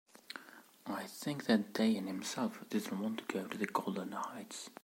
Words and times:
I 0.87 1.03
think 1.03 1.45
that 1.45 1.73
Dayan 1.73 2.07
himself 2.07 2.67
didn't 2.71 2.99
want 2.99 3.19
to 3.19 3.23
go 3.31 3.45
to 3.45 3.55
the 3.55 3.67
Golan 3.67 4.13
Heights. 4.13 4.71